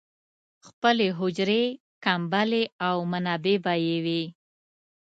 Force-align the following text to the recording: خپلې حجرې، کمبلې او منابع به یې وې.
خپلې 0.67 1.07
حجرې، 1.19 1.63
کمبلې 2.05 2.63
او 2.87 2.97
منابع 3.11 3.55
به 3.63 3.73
یې 3.87 3.97
وې. 4.05 4.23